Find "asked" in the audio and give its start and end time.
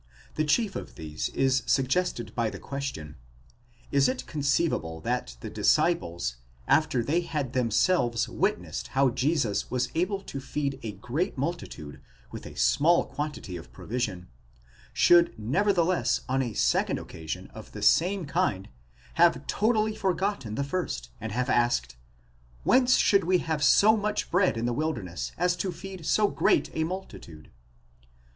21.47-21.95